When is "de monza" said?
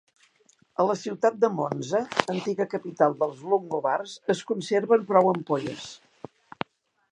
1.43-2.01